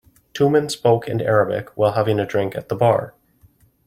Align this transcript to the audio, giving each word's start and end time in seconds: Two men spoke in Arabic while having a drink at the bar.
Two 0.33 0.49
men 0.49 0.67
spoke 0.67 1.07
in 1.07 1.21
Arabic 1.21 1.69
while 1.77 1.91
having 1.91 2.19
a 2.19 2.25
drink 2.25 2.55
at 2.55 2.69
the 2.69 2.75
bar. 2.75 3.13